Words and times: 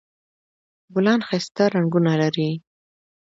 ګلان 0.93 1.19
ښایسته 1.27 1.63
رنګونه 1.75 2.11
لري 2.21 2.49